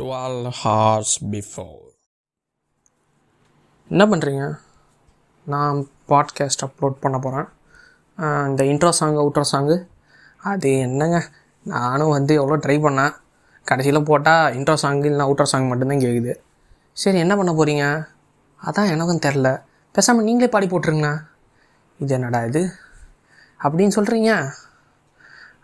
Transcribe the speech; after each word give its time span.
Twelve 0.00 0.48
hours 0.48 1.24
before 1.24 1.80
என்ன 3.88 4.06
பண்ணுறீங்க 4.06 4.58
நான் 5.44 5.86
பாட்காஸ்ட் 6.08 6.64
அப்லோட் 6.66 6.96
பண்ண 7.00 7.18
போகிறேன் 7.18 7.48
இந்த 8.48 8.64
இன்ட்ரோ 8.64 8.88
சாங் 8.88 9.14
அவுட்ரோ 9.14 9.44
சாங்கு 9.52 9.86
அது 10.42 10.78
என்னங்க? 10.78 11.24
நானும் 11.64 12.08
வந்து 12.08 12.34
எவ்வளோ 12.34 12.56
ட்ரை 12.56 12.76
பண்ணேன். 12.82 13.14
கடைசியில் 13.64 14.02
போட்டால் 14.02 14.54
இன்ட்ரோ 14.54 14.74
சாங் 14.74 15.02
இல்லைனா 15.02 15.26
அவுட்ரோ 15.26 15.42
சாங் 15.42 15.66
மட்டும்தான் 15.66 15.98
கேட்குது 15.98 16.34
சரி 16.92 17.18
என்ன 17.18 17.36
பண்ண 17.36 17.52
போகிறீங்க 17.52 18.06
அதான் 18.62 18.90
எனக்கும் 18.90 19.22
தெரில 19.26 19.62
பேசாமல் 19.92 20.24
நீங்களே 20.24 20.48
பாடி 20.48 20.66
போட்டுருங்கண்ணா. 20.66 21.22
இது 21.98 22.14
என்னடா 22.14 22.44
இது? 22.44 22.72
அப்படின்னு 23.58 23.96
சொல்கிறீங்க 23.96 24.52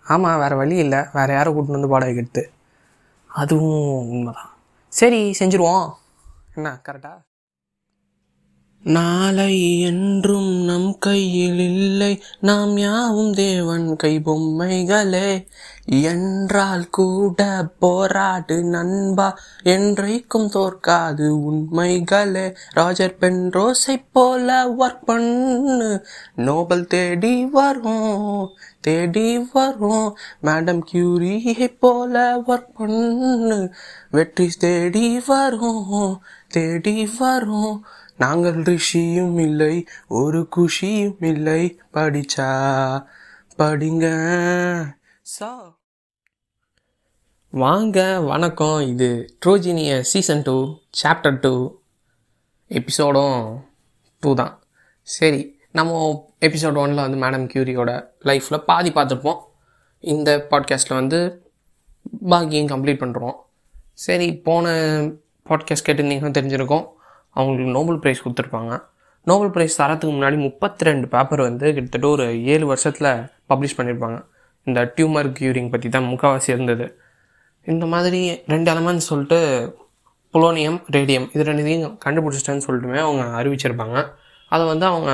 ஆமாம் 0.05 0.39
வேறு 0.39 0.57
வழி 0.57 0.77
இல்லை. 0.77 0.98
வேறு 1.12 1.32
யாரை 1.32 1.55
கூட்டின்னு 1.55 1.79
வந்து 1.79 1.89
பாட 1.89 2.05
வைக்கிறது 2.05 2.55
அதுவும் 3.37 4.09
உண்மைதான். 4.09 4.50
சரி 4.89 5.21
செஞ்சுருவோம். 5.39 5.93
என்ன 6.54 6.81
கரெக்டா 6.89 7.13
நாளை 8.82 9.80
என்றும் 9.80 10.64
நம் 10.64 10.98
கையில் 10.98 11.58
இல்லை. 11.58 12.22
நாம் 12.40 12.79
யாவும் 12.79 13.32
தேவன் 13.32 13.96
கை 13.96 14.21
பொம்மைகளே 14.21 15.46
என்றால் 15.84 16.90
கூட 16.90 17.68
போராடு 17.79 18.64
நண்பா. 18.64 19.39
என்றைக்கும் 19.64 20.48
தோற்காது 20.48 21.29
உண்மைகளே. 21.29 22.57
ராஜர் 22.70 23.17
பென்ரோஸை 23.20 24.04
போல 24.12 24.75
ஒர்க் 24.79 25.04
பண்ணு. 25.04 26.06
நோபல் 26.34 26.86
தேடி 26.86 27.45
வரும் 27.45 28.48
தேடி 28.81 29.39
வரும். 29.53 30.17
மேடம் 30.43 30.81
கியூரியை 30.93 31.79
போல 31.79 32.42
ஒர்க் 32.47 32.75
பண்ணு. 32.75 33.72
வெற்றி 34.11 34.48
தேடி 34.58 35.20
வரும் 35.27 36.22
தேடி 36.48 37.11
வரும். 37.19 37.84
நாங்கள் 38.19 38.62
ரிஷியும் 38.62 39.41
இல்லை 39.41 39.86
ஒரு 40.09 40.48
குஷியும் 40.56 41.25
இல்லை. 41.25 41.81
படிச்சா 41.92 42.50
படிங்க. 43.58 44.06
சா 45.23 45.78
வாங்க 47.50 48.20
வணக்கம். 48.20 48.81
இது 48.81 49.36
ட்ரோஜினிய 49.47 50.00
சீசன் 50.00 50.42
டூ 50.42 50.56
சாப்டர் 51.03 51.41
டூ 51.41 51.53
எபிசோடும் 52.69 53.61
டூ 54.20 54.34
தான். 54.34 54.62
சரி 55.03 55.58
நம்ம 55.73 56.25
எபிசோட் 56.41 56.80
ஒனில் 56.84 57.05
வந்து 57.06 57.23
மேடம் 57.27 57.48
கியூரியோட 57.53 58.08
லைஃப்பில் 58.25 58.64
பாதி 58.64 58.91
பார்த்துருப்போம். 58.91 59.41
இந்த 60.01 60.47
பாட்காஸ்ட்டில் 60.51 61.01
வந்து 61.01 61.20
பாக்கியம் 62.28 62.73
கம்ப்ளீட் 62.75 63.03
பண்ணுறோம் 63.05 63.36
சரி 63.92 64.36
போன 64.36 64.67
பாட்காஸ்ட் 65.48 65.86
கேட்டிருந்தீங்கன்னா 65.86 66.36
தெரிஞ்சிருக்கோம். 66.39 66.86
அவங்களுக்கு 67.39 67.73
நோபல் 67.79 68.01
ப்ரைஸ் 68.03 68.23
கொடுத்துருப்பாங்க. 68.25 68.73
நோபல் 69.31 69.53
ப்ரைஸ் 69.55 69.79
தரத்துக்கு 69.81 70.15
முன்னாடி 70.17 70.37
முப்பத்தி 70.47 70.87
ரெண்டு 70.89 71.06
பேப்பர் 71.15 71.42
வந்து 71.48 71.67
கிட்டத்தட்ட 71.77 72.09
ஒரு 72.17 72.27
ஏழு 72.53 72.67
வருஷத்தில் 72.73 73.11
பப்ளிஷ் 73.51 73.77
பண்ணியிருப்பாங்க 73.79 74.19
இந்த 74.69 74.81
டியூமர் 74.97 75.29
கியூரிங் 75.39 75.73
பற்றி 75.73 75.89
தான் 75.97 76.09
முக்கால்வாசி 76.12 76.48
இருந்தது. 76.55 76.87
இந்த 77.73 77.84
மாதிரி 77.95 78.20
ரெண்டு 78.53 78.69
எலமெண்ட்ஸ் 78.75 79.11
சொல்லிட்டு 79.11 79.39
புலோனியம் 80.34 80.79
ரேடியம் 80.95 81.27
இது 81.34 81.42
ரெண்டுத்தையும் 81.48 81.95
கண்டுபிடிச்சிட்டேன்னு 82.05 82.64
சொல்லிட்டுமே 82.67 82.98
அவங்க 83.05 83.23
அறிவிச்சிருப்பாங்க. 83.41 83.98
அதை 84.55 84.64
வந்து 84.73 84.87
அவங்க 84.92 85.11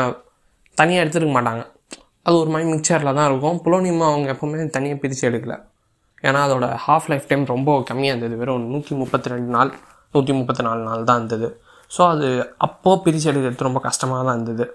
தனியாக 0.80 1.02
எடுத்துருக்க 1.04 1.34
மாட்டாங்க. 1.36 1.62
அது 2.26 2.34
ஒரு 2.42 2.50
மாதிரி 2.52 2.66
மிக்சரில் 2.72 3.16
தான் 3.18 3.28
இருக்கும். 3.30 3.58
புலோனியம் 3.64 4.02
அவங்க 4.10 4.28
எப்போவுமே 4.34 4.66
தனியாக 4.76 4.98
பிரித்து 5.02 5.24
எடுக்கல. 5.30 5.54
ஏன்னா 6.28 6.40
அதோட 6.46 6.66
ஹாஃப் 6.86 7.08
லைஃப் 7.10 7.28
டைம் 7.30 7.44
ரொம்ப 7.54 7.78
கம்மியாக 7.90 8.12
இருந்தது. 8.14 8.34
வெறும் 8.40 8.66
நூற்றி 8.72 8.92
முப்பத்தி 9.02 9.30
ரெண்டு 9.34 9.50
நாள் 9.56 9.70
நூற்றி 10.14 10.32
முப்பத்தி 10.40 10.62
நாலு 10.68 10.82
நாள் 10.88 11.08
தான் 11.08 11.18
இருந்தது. 11.20 11.48
ஸோ 11.92 12.02
அது 12.12 12.28
அப்போது 12.66 13.02
பிரித்து 13.04 13.28
எடுக்கிறது 13.30 13.68
ரொம்ப 13.68 13.80
கஷ்டமாக 13.88 14.22
தான் 14.26 14.36
இருந்தது. 14.38 14.66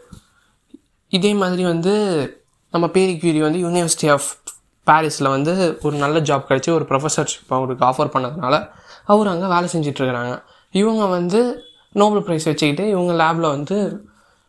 இதே 1.11 1.31
மாதிரி 1.41 1.63
வந்து 1.73 1.93
நம்ம 2.73 2.85
பேரி 2.95 3.13
கியூரி 3.21 3.41
வந்து 3.47 3.59
யூனிவர்சிட்டி 3.65 4.07
ஆஃப் 4.15 4.29
பாரிஸில் 4.87 5.33
வந்து 5.35 5.53
ஒரு 5.85 5.95
நல்ல 6.03 6.17
ஜாப் 6.29 6.47
கிடச்சி 6.49 6.69
ஒரு 6.77 6.85
ப்ரொஃபஸர்ஷிப் 6.91 7.53
அவருக்கு 7.57 7.83
ஆஃபர் 7.89 8.11
பண்ணதுனால 8.13 8.55
அவர் 9.13 9.31
அங்கே 9.33 9.47
வேலை 9.53 9.67
செஞ்சிட்ருக்கிறாங்க. 9.73 10.33
இவங்க 10.73 11.03
வந்து 11.17 11.39
நோபல் 11.95 12.23
ப்ரைஸ் 12.27 12.47
வச்சுக்கிட்டு 12.49 12.83
இவங்க 12.93 13.13
லேபில் 13.21 13.53
வந்து 13.55 13.75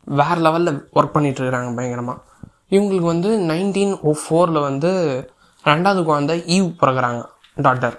வேறு 0.06 0.40
லெவலில் 0.46 0.72
ஒர்க் 0.98 1.14
பண்ணிகிட்ருக்குறாங்க 1.16 1.70
பயங்கரமாக 1.78 2.18
இவங்களுக்கு 2.74 3.08
வந்து 3.14 3.30
நைன்டீன் 3.50 3.94
ஓ 4.08 4.12
ஃபோரில் 4.22 4.60
வந்து 4.68 4.90
ரெண்டாவது 5.64 6.02
குழந்தை 6.08 6.36
ஈவ் 6.56 6.68
பிறகுறாங்க 6.80 7.20
டாட்டர் 7.56 7.96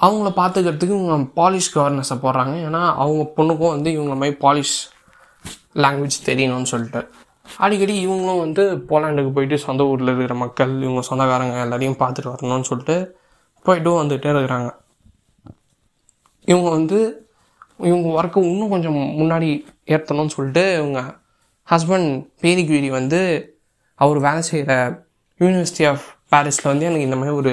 அவங்கள 0.00 0.30
பார்த்துக்கிறதுக்கு 0.38 0.96
இவங்க 1.00 1.16
பாலிஷ் 1.40 1.70
கவர்னஸை 1.74 2.16
போடுறாங்க. 2.22 2.54
ஏன்னா 2.66 2.82
அவங்க 3.02 3.22
பொண்ணுக்கும் 3.36 3.74
வந்து 3.74 3.92
இவங்க 3.92 4.14
மாதிரி 4.14 4.36
பாலிஷ் 4.40 4.76
லாங்குவேஜ் 5.74 6.18
தெரியணும்னு 6.24 6.62
சொல்லிட்டு. 6.62 7.08
அடிக்கடி 7.56 8.06
இவங்களும் 8.06 8.38
வந்து 8.38 8.62
போலாண்டுக்கு 8.88 9.32
போயிட்டு 9.32 9.58
சொந்த 9.58 9.84
ஊரில் 9.84 10.06
இருக்கிற 10.06 10.34
மக்கள் 10.34 10.82
இவங்க 10.82 11.02
சொந்தக்காரங்க 11.02 11.60
எல்லாரையும் 11.60 11.98
பார்த்துட்டு 11.98 12.32
வரணும்னு 12.32 12.68
சொல்லிட்டு 12.70 12.96
போயிட்டும் 13.64 14.00
வந்துகிட்டே 14.00 14.30
இருக்கிறாங்க. 14.32 14.70
இவங்க 16.44 16.68
வந்து 16.70 16.98
இவங்க 17.78 18.22
ஒர்க்கு 18.22 18.42
இன்னும் 18.42 18.68
கொஞ்சம் 18.68 18.94
முன்னாடி 18.94 19.50
ஏற்றணும்னு 19.86 20.34
சொல்லிட்டு 20.36 20.74
இவங்க 20.74 21.00
ஹஸ்பண்ட் 21.68 22.10
பேரிக்யூரி 22.40 22.90
வந்து 22.90 23.20
அவர் 23.94 24.18
வேலை 24.18 24.42
செய்கிற 24.42 24.72
யூனிவர்சிட்டி 25.38 25.88
ஆஃப் 25.88 26.04
பாரிஸில் 26.28 26.70
வந்து 26.70 26.84
எனக்கு 26.84 27.04
இந்த 27.04 27.16
மாதிரி 27.16 27.36
ஒரு 27.36 27.52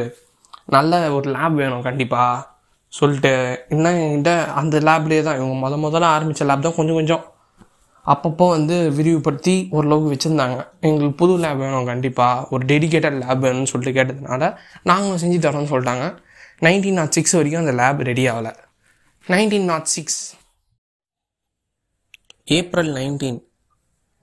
நல்ல 0.66 1.12
ஒரு 1.14 1.32
லேப் 1.32 1.54
வேணும் 1.54 1.82
கண்டிப்பாக 1.82 2.52
சொல்லிட்டு 2.88 3.66
இன்னும் 3.70 4.00
என்கிட்ட 4.00 4.32
அந்த 4.46 4.80
லேப்லேயே 4.80 5.24
தான். 5.24 5.38
இவங்க 5.40 5.56
முத 5.64 5.74
முதல்ல 5.86 6.04
ஆரம்பித்த 6.16 6.46
லேப் 6.46 6.62
தான் 6.62 6.76
கொஞ்சம் 6.76 6.96
கொஞ்சம். 6.96 7.24
அப்பப்போ 8.06 8.50
வந்து 8.50 8.92
விரிவுபடுத்தி 8.92 9.68
ஓரளவுக்கு 9.72 10.10
வச்சுருந்தாங்க. 10.14 10.68
எங்களுக்கு 10.80 11.16
புது 11.16 11.38
லேப் 11.38 11.58
வேணும் 11.58 11.86
கண்டிப்பாக 11.86 12.48
ஒரு 12.50 12.66
டெடிக்கேட்டட் 12.66 13.20
லேப் 13.24 13.44
வேணும்னு 13.46 13.72
சொல்லிட்டு 13.74 13.98
கேட்டதுனால 14.00 14.58
நாங்களும் 14.84 15.22
செஞ்சு 15.24 15.40
தரோம்னு 15.46 15.72
சொல்லிட்டாங்க. 15.74 16.06
நைன்டீன் 16.62 16.94
நாட் 16.94 17.12
சிக்ஸ் 17.12 17.32
வரைக்கும் 17.32 17.66
அந்த 17.66 17.84
லேப் 17.84 18.02
ரெடி 18.02 18.28
ஆகலை. 18.28 18.54
Nineteen 19.28 19.64
nought 19.64 19.84
six 19.84 20.36
April 22.44 22.94
nineteen 22.94 23.40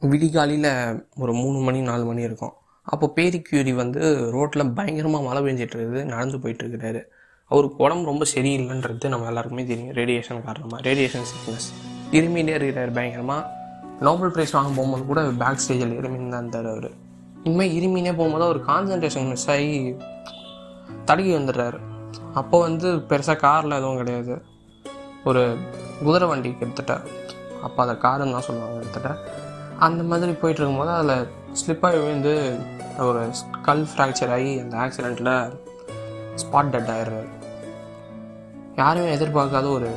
விடிகாலையில் 0.02 0.70
ஒரு 1.16 1.32
மூணு 1.32 1.58
மணி 1.58 1.80
நாலு 1.80 2.04
மணி 2.04 2.22
இருக்கும். 2.22 2.54
அப்போ 2.86 3.06
பேரி 3.16 3.38
கியூரி 3.48 3.72
வந்து 3.80 4.02
ரோட்டில் 4.34 4.72
பயங்கரமாக 4.78 5.24
மழை 5.28 5.40
பெஞ்சிட்டு 5.46 5.76
இருக்குது 5.76 6.02
நடந்து 6.12 6.38
போயிட்டுருக்கிறாரு 6.42 7.02
அவருக்கு 7.50 7.78
உடம்பு 7.84 8.10
ரொம்ப 8.10 8.24
சரியில்லைன்றது 8.32 9.08
நம்ம 9.12 9.28
எல்லாருக்குமே 9.30 9.64
தெரியும். 9.70 9.92
ரேடியேஷன் 9.98 10.44
காரணமாக 10.48 10.80
ரேடியேஷன் 10.88 11.26
சிக்னஸ் 11.30 11.68
இருமிகிட்டே 12.18 12.54
இருக்கிறார் 12.58 12.92
பயங்கரமாக 12.98 13.58
நோபல் 14.06 14.32
ப்ரைஸ் 14.34 14.54
வாங்க 14.56 14.70
போகும்போது 14.76 15.04
கூட 15.10 15.22
பேக் 15.42 15.62
ஸ்டேஜில் 15.64 15.96
இருமின்னு 15.98 16.32
தான் 16.34 16.42
இருந்தார் 16.42 16.68
அவர். 16.72 16.90
இனிமேல் 17.46 17.74
இருமினே 17.78 18.12
போகும்போது 18.20 18.46
அவர் 18.48 18.60
கான்சன்ட்ரேஷன் 18.70 19.28
மிஸ் 19.32 19.48
ஆகி 19.54 19.72
தடுக்கி 21.08 21.32
வந்துடுறாரு. 21.38 21.78
அப்போ 22.40 22.56
வந்து 22.66 22.88
பெருசாக 23.10 23.38
காரில் 23.44 23.78
எதுவும் 23.80 24.00
கிடையாது. 24.02 24.34
ஒரு 25.28 25.42
குதிரை 26.04 26.26
வண்டி 26.28 26.50
கிட்டத்தட்ட 26.60 26.94
அப்போ 27.66 27.78
அதை 27.84 27.94
காருன்னு 28.04 28.36
தான் 28.36 28.46
சொல்லுவாங்க 28.48 28.78
கிட்டத்தட்ட 28.84 29.10
அந்த 29.86 30.02
மாதிரி 30.02 30.32
போயிட்டு 30.32 30.62
இருக்கும்போது 30.62 30.90
அதில் 30.90 31.28
ஸ்லிப்பாகி 31.60 31.98
விழுந்து 32.04 32.58
ஒரு 32.98 33.20
ஸ்கல் 33.40 33.84
ஃப்ராக்சர் 33.90 34.32
ஆகி 34.32 34.58
அந்த 34.58 34.76
ஆக்சிடெண்ட்டில் 34.76 35.56
ஸ்பாட் 36.40 36.70
டெட் 36.70 36.88
ஆயிடுறாரு. 36.88 37.28
யாருமே 38.76 39.14
எதிர்பார்க்காத 39.16 39.72
ஒரு 39.72 39.88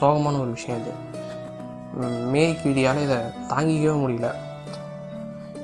சோகமான 0.00 0.40
ஒரு 0.40 0.50
விஷயம் 0.50 0.80
இது. 0.80 0.92
மேரி 2.30 2.52
கியூரியால் 2.52 3.02
இதை 3.02 3.16
தாங்கிக்கவே 3.48 3.94
முடியல. 4.04 4.28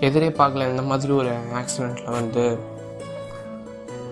எதிரே 0.00 0.28
பார்க்கல 0.28 0.70
இந்த 0.70 0.82
மாதிரி 0.82 1.12
ஒரு 1.12 1.32
ஆக்சிடெண்ட்டில் 1.60 2.10
வந்து 2.10 2.58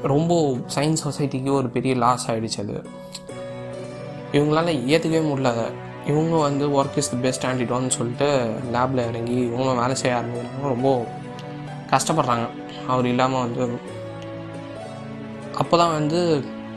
ரொம்ப 0.03 0.35
சயின்ஸ் 0.75 1.05
சொசைட்டிக்கு 1.05 1.53
ஒரு 1.53 1.69
பெரிய 1.69 1.95
லாஸ் 1.95 2.31
ஆகிடுச்சு 2.31 2.61
அது. 2.61 2.77
இவங்களால 4.33 4.71
ஏற்றுக்கவே 4.95 5.25
முடியல 5.31 5.53
அதை. 5.55 5.85
இவங்க 6.07 6.37
வந்து 6.39 6.65
ஒர்க் 6.79 6.99
இஸ் 7.01 7.11
தி 7.13 7.19
பெஸ்ட் 7.25 7.47
ஆண்டிடோன்னு 7.47 7.93
சொல்லிட்டு 7.99 8.29
லேபில் 8.75 9.03
இறங்கி 9.11 9.37
இவங்களும் 9.47 9.81
வேலை 9.83 9.95
செய்ய 10.03 10.19
ஆரம்பிக்கிறாங்க. 10.19 10.69
ரொம்ப 10.75 10.89
கஷ்டப்படுறாங்க. 11.93 12.47
அவர் 12.93 13.07
இல்லாமல் 13.07 13.45
வந்து 13.47 13.65
அப்போ 15.61 15.75
தான் 15.77 15.95
வந்து 15.99 16.19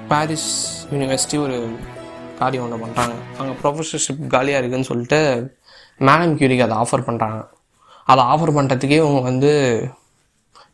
பாரிஸ் 0.10 0.50
யூனிவர்சிட்டி 0.92 1.38
ஒரு 1.46 1.58
காரியம் 2.40 2.64
ஒன்று 2.66 2.84
பண்ணுறாங்க 2.84 3.16
அங்கே 3.40 3.54
ப்ரொஃபஸர்ஷிப் 3.62 4.22
காலியாக 4.28 4.60
இருக்குதுன்னு 4.62 4.90
சொல்லிட்டு 4.92 5.20
மேடம் 6.08 6.36
கியூரிக்கு 6.38 6.66
அதை 6.68 6.76
ஆஃபர் 6.84 7.06
பண்ணுறாங்க 7.08 7.40
அதை 8.08 8.22
ஆஃபர் 8.34 8.56
பண்ணுறதுக்கே 8.58 9.00
இவங்க 9.04 9.22
வந்து 9.22 9.52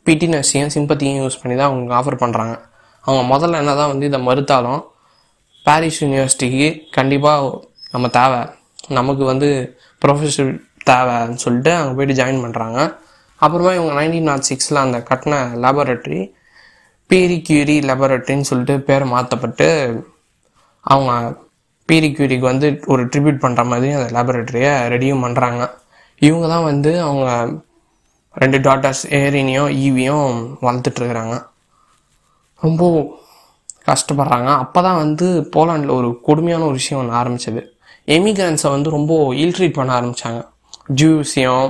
பிடி 0.08 0.28
நர்ஸையும் 0.28 0.74
சிம்பத்தியும் 0.75 1.19
யூஸ் 1.22 1.40
பண்ணி 1.42 1.56
தான் 1.56 1.69
அவங்க 1.69 1.96
ஆஃபர் 1.96 2.22
பண்ணுறாங்க 2.24 2.54
அவங்க 3.06 3.24
முதல்ல 3.34 3.62
என்ன 3.63 3.74
தான் 3.75 3.92
வந்து 3.94 4.06
இதை 4.06 4.19
மறுத்தாலும் 4.28 4.81
பாரிஸ் 5.66 6.00
யூனிவர்சிட்டிக்கு 6.04 6.68
கண்டிப்பாக 6.92 7.50
நம்ம 7.96 8.08
தேவை. 8.20 8.42
நமக்கு 9.00 9.24
வந்து 9.32 9.50
ப்ரொஃபஷர் 10.02 10.52
தேவைன்னு 10.90 11.42
சொல்லிட்டு 11.46 11.72
அங்கே 11.80 11.94
போயிட்டு 11.98 12.20
ஜாயின் 12.22 12.44
பண்ணுறாங்க 12.46 12.80
அப்புறமா 13.42 13.72
இவங்க 13.78 13.94
நைன்டீன் 14.00 14.30
நாட் 14.30 14.48
சிக்ஸில் 14.50 14.84
அந்த 14.84 14.98
கட்டின 15.10 15.40
லேபரட்டரி 15.64 16.20
பீரி 17.10 17.38
கியூரி 17.48 17.78
லேபரட்டரின்னு 17.90 18.50
சொல்லிட்டு 18.50 18.76
பேரை 18.88 19.06
மாற்றப்பட்டு 19.14 19.68
அவங்க 20.86 21.12
பீரி 21.90 22.10
கியூரிக்கு 22.18 22.46
வந்து 22.52 22.68
ஒரு 22.94 23.02
ட்ரிபியூட் 23.12 23.44
பண்ணுற 23.44 23.64
மாதிரி 23.72 23.90
அந்த 23.98 24.08
லேபரேட்டரியை 24.16 24.72
ரெடியும் 24.94 25.24
பண்ணுறாங்க 25.26 25.64
இவங்க 26.22 26.46
தான் 26.54 26.68
வந்து 26.72 26.92
அவங்க 27.08 27.28
ரெண்டு 28.36 28.58
டாட்டர்ஸ் 28.68 29.04
ஏரினியும் 29.20 29.70
ஈவியும் 29.86 30.32
வளர்த்துட்ருக்குறாங்க 30.66 31.36
ரொம்ப 32.62 32.84
கஷ்டப்படுறாங்க. 33.90 34.50
அப்போ 34.64 34.80
தான் 34.88 35.02
வந்து 35.04 35.28
போலாண்டில் 35.56 35.98
ஒரு 36.00 36.10
கொடுமையான 36.28 36.66
ஒரு 36.70 36.78
விஷயம் 36.82 37.02
ஒன்று 37.02 37.18
ஆரம்பிச்சது. 37.22 37.62
எமிகிரன்ஸை 38.07 38.69
வந்து 38.75 38.90
ரொம்ப 38.98 39.13
இல்ட்ரீட் 39.44 39.78
பண்ண 39.78 39.92
ஆரம்பித்தாங்க 40.00 40.42
ஜூஸையும் 41.00 41.69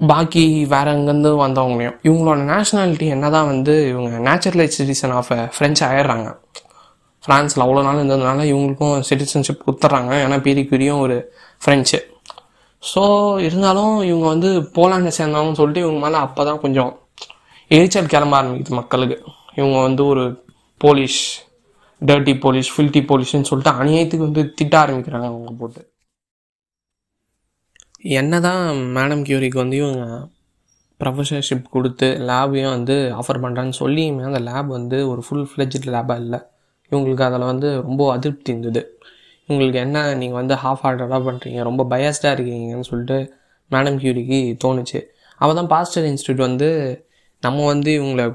பாக்கி 0.00 0.44
வேற 0.72 0.86
எங்கேருந்து 0.96 1.30
வந்தவங்களையும். 1.44 1.96
இவங்களோட 2.08 2.40
நேஷ்னாலிட்டி 2.50 3.06
என்ன 3.14 3.30
தான் 3.36 3.48
வந்து 3.52 3.74
இவங்க 3.92 4.18
நேச்சுரலைஸ் 4.26 4.76
சிட்டிசன் 4.78 5.14
ஆஃப் 5.20 5.30
ஃப்ரெஞ்ச் 5.54 5.80
ஆயிடுறாங்க. 5.88 6.28
ஃப்ரான்ஸில் 7.24 7.64
அவ்வளோ 7.64 7.82
நாள் 7.86 7.98
இருந்ததுனால 8.00 8.44
இவங்களுக்கும் 8.50 8.94
சிட்டிசன்ஷிப் 9.08 9.64
கொடுத்துட்றாங்க. 9.64 10.12
ஏன்னா 10.24 10.36
பீரிக்குரியும் 10.46 11.00
ஒரு 11.06 11.16
ஃப்ரெஞ்சு 11.62 12.00
ஸோ 12.82 13.02
இருந்தாலும் 13.46 13.94
இவங்க 14.10 14.26
வந்து 14.34 14.50
போலாண்டை 14.76 15.12
சேர்ந்தவங்கன்னு 15.18 15.60
சொல்லிட்டு 15.60 15.84
இவங்க 15.86 16.00
மேலே 16.04 16.18
அப்போ 16.26 16.44
தான் 16.44 16.60
கொஞ்சம் 16.64 16.90
எரிச்சல் 17.70 18.12
கிளம்ப 18.12 18.34
ஆரம்பிக்குது 18.40 18.78
மக்களுக்கு. 18.80 19.16
இவங்க 19.54 19.78
வந்து 19.88 20.02
ஒரு 20.06 20.24
போலீஸ் 20.80 21.18
டர்ட்டி 22.02 22.40
போலீஸ் 22.40 22.68
ஃபில்ட்டி 22.74 23.00
போலீஸ்னு 23.10 23.48
சொல்லிட்டு 23.50 23.72
அநியாயத்துக்கு 23.80 24.26
வந்து 24.28 24.52
திட்ட 24.54 24.74
ஆரம்பிக்கிறாங்க 24.84 25.26
அவங்க 25.30 25.52
போட்டு. 25.52 25.80
என்ன 28.18 28.40
தான் 28.40 28.62
மேடம் 28.96 29.22
கியூரிக்கு 29.28 29.58
வந்து 29.58 29.76
இவங்க 29.76 30.02
ப்ரொஃபஸர்ஷிப் 31.00 31.66
கொடுத்து 31.70 32.06
லேபையும் 32.28 32.74
வந்து 32.76 32.94
ஆஃபர் 33.20 33.42
பண்ணுறான்னு 33.44 33.74
சொல்லியுமே 33.80 34.24
அந்த 34.24 34.38
லேப் 34.38 34.66
வந்து 34.66 35.08
ஒரு 35.10 35.22
ஃபுல் 35.26 35.48
ஃப்ளெஜ்ட் 35.50 35.88
லேபாக 35.94 36.22
இல்லை. 36.24 36.40
இவங்களுக்கு 36.92 37.22
அதில் 37.22 37.50
வந்து 37.52 37.82
ரொம்ப 37.82 38.12
அதிருப்தி 38.12 38.50
இருந்தது. 38.52 38.82
இவங்களுக்கு 39.48 39.74
என்ன 39.74 40.14
நீங்கள் 40.14 40.40
வந்து 40.42 40.54
ஹாஃப் 40.54 40.82
ஹார்டடாக 40.84 41.20
பண்ணுறீங்க 41.28 41.62
ரொம்ப 41.62 41.84
பயஸ்டாக 41.84 42.34
இருக்கீங்கன்னு 42.36 42.88
சொல்லிட்டு 42.90 43.18
மேடம் 43.70 43.98
கியூரிக்கு 44.02 44.38
தோணுச்சு. 44.64 45.00
அவள் 45.40 45.54
தான் 45.54 45.66
பாஸ்டர் 45.66 46.04
இன்ஸ்டியூட் 46.04 46.42
வந்து 46.48 46.68
நம்ம 47.42 47.64
வந்து 47.66 47.90
இவங்களை 48.00 48.26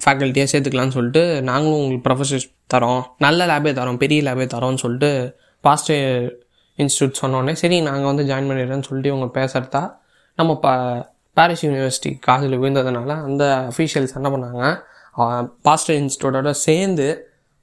ஃபேக்கல்ட்டியாக 0.00 0.48
சேர்த்துக்கலான்னு 0.52 0.96
சொல்லிட்டு 0.98 1.42
நாங்களும் 1.42 1.80
உங்களுக்கு 1.80 2.06
ப்ரொஃபஸர்ஷிப் 2.08 2.57
தரோம். 2.74 3.02
நல்ல 3.24 3.46
லேபே 3.50 3.72
தரோம் 3.78 4.00
பெரிய 4.02 4.18
லேபே 4.26 4.46
தரோம்னு 4.54 4.82
சொல்லிட்டு 4.84 5.10
பாஸ்டர் 5.64 6.04
இன்ஸ்டியூட் 6.78 7.20
சொன்னோடனே 7.22 7.54
சரி 7.62 7.76
நாங்கள் 7.88 8.10
வந்து 8.10 8.24
ஜாயின் 8.30 8.48
பண்ணிடுறேன்னு 8.50 8.86
சொல்லிட்டு 8.88 9.12
இவங்க 9.12 9.28
பேசுகிறதா 9.38 9.82
நம்ம 10.38 10.52
ப 10.64 10.68
பாரிஸ் 11.36 11.64
யூனிவர்சிட்டி 11.66 12.10
காதில் 12.26 12.58
விழுந்ததுனால 12.60 13.14
அந்த 13.28 13.44
அஃபீஷியல்ஸ் 13.70 14.14
என்ன 14.18 14.28
பண்ணாங்க 14.34 14.62
பாஸ்டர் 15.66 15.98
இன்ஸ்டியூட்டோட 16.02 16.50
சேர்ந்து 16.66 17.06